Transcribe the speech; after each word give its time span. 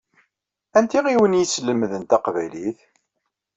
Anti 0.77 0.99
i 1.13 1.15
wen-yeslemden 1.21 2.03
taqbaylit? 2.09 2.79